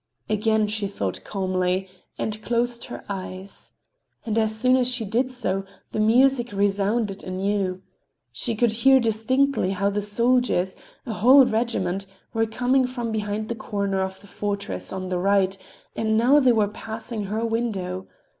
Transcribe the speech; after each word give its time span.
"Again," 0.27 0.65
she 0.65 0.87
thought 0.87 1.23
calmly, 1.23 1.87
and 2.17 2.41
closed 2.41 2.85
her 2.85 3.03
eyes. 3.07 3.75
And 4.25 4.35
as 4.39 4.59
soon 4.59 4.75
as 4.75 4.89
she 4.91 5.05
did 5.05 5.29
so 5.29 5.63
the 5.91 5.99
music 5.99 6.51
resounded 6.51 7.23
anew. 7.23 7.83
She 8.31 8.55
could 8.55 8.71
hear 8.71 8.99
distinctly 8.99 9.69
how 9.73 9.91
the 9.91 10.01
soldiers, 10.01 10.75
a 11.05 11.13
whole 11.13 11.45
regiment, 11.45 12.07
were 12.33 12.47
coming 12.47 12.87
from 12.87 13.11
behind 13.11 13.47
the 13.47 13.53
corner 13.53 14.01
of 14.01 14.19
the 14.21 14.27
fortress, 14.27 14.91
on 14.91 15.09
the 15.09 15.19
right, 15.19 15.55
and 15.95 16.17
now 16.17 16.39
they 16.39 16.51
were 16.51 16.67
passing 16.67 17.25
her 17.25 17.45
window. 17.45 18.07